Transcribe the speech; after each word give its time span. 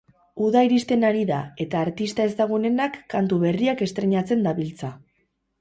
Uda 0.43 0.61
iristen 0.67 1.05
ari 1.09 1.21
da, 1.31 1.41
eta 1.65 1.83
artista 1.89 2.27
ezagunenak 2.31 2.97
kantu 3.15 3.39
berriak 3.47 3.85
estreinatzen 3.89 4.43
dabiltza. 4.49 4.95